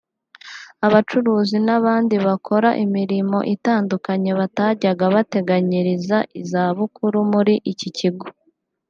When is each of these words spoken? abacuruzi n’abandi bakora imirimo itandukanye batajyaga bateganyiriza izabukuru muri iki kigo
abacuruzi 0.87 1.57
n’abandi 1.65 2.15
bakora 2.25 2.69
imirimo 2.85 3.37
itandukanye 3.55 4.31
batajyaga 4.39 5.05
bateganyiriza 5.15 6.17
izabukuru 6.41 7.17
muri 7.31 7.55
iki 7.73 7.89
kigo 7.99 8.27